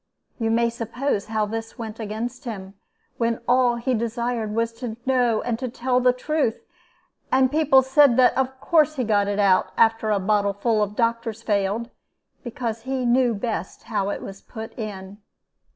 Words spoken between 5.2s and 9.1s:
and tell the truth; and people said that of course he